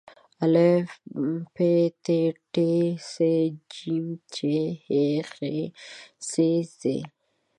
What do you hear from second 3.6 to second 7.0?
ج چ ح خ څ ځ